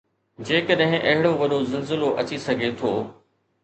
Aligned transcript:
جيڪڏهن 0.47 0.97
اهڙو 1.11 1.33
وڏو 1.43 1.59
زلزلو 1.77 2.09
اچي 2.21 2.43
سگهي 2.47 2.77
ٿو. 2.79 2.97